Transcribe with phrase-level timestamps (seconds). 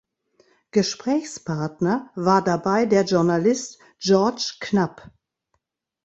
[0.71, 5.11] Gesprächspartner war dabei der Journalist George Knapp.